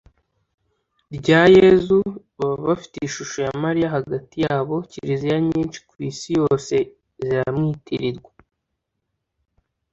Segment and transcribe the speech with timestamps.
[1.17, 1.99] rya yezu,
[2.37, 4.75] baba bafite ishusho ya mariya hagati yabo.
[4.91, 6.75] kiliziya nyinshi ku isi yose
[7.25, 8.31] ziramwitirirwa